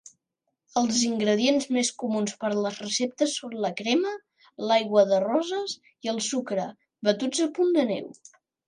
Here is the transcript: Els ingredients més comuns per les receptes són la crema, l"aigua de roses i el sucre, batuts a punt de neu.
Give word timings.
Els 0.79 1.01
ingredients 1.09 1.67
més 1.77 1.91
comuns 2.03 2.33
per 2.45 2.51
les 2.63 2.79
receptes 2.85 3.37
són 3.43 3.55
la 3.67 3.73
crema, 3.83 4.15
l"aigua 4.67 5.07
de 5.15 5.23
roses 5.29 5.79
i 5.91 6.13
el 6.17 6.25
sucre, 6.33 6.69
batuts 7.11 7.49
a 7.49 7.53
punt 7.61 7.75
de 7.81 7.91
neu. 7.97 8.15